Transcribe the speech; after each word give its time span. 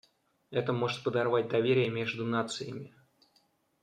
Это 0.49 0.73
может 0.73 1.03
подорвать 1.03 1.47
доверие 1.47 1.91
между 1.91 2.25
нациями. 2.25 2.91